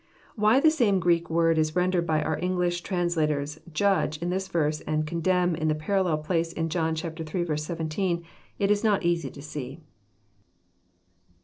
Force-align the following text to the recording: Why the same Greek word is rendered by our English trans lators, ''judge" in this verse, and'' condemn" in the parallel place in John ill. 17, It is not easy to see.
Why 0.35 0.59
the 0.59 0.71
same 0.71 0.99
Greek 0.99 1.29
word 1.29 1.59
is 1.59 1.75
rendered 1.75 2.07
by 2.07 2.23
our 2.23 2.39
English 2.39 2.81
trans 2.81 3.15
lators, 3.15 3.59
''judge" 3.71 4.19
in 4.19 4.31
this 4.31 4.47
verse, 4.47 4.81
and'' 4.81 5.05
condemn" 5.05 5.55
in 5.55 5.67
the 5.67 5.75
parallel 5.75 6.17
place 6.17 6.51
in 6.51 6.69
John 6.69 6.95
ill. 7.03 7.55
17, 7.57 8.23
It 8.57 8.71
is 8.71 8.83
not 8.83 9.03
easy 9.03 9.29
to 9.29 9.41
see. 9.43 9.79